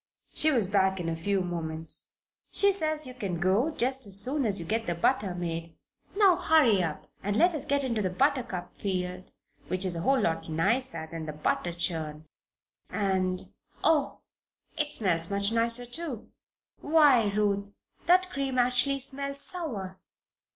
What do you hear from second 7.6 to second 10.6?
get into the buttercup field, which is a whole lot